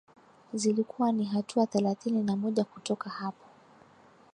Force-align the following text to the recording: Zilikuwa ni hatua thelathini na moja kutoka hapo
Zilikuwa 0.53 1.11
ni 1.11 1.25
hatua 1.25 1.67
thelathini 1.67 2.23
na 2.23 2.35
moja 2.35 2.63
kutoka 2.63 3.09
hapo 3.09 3.45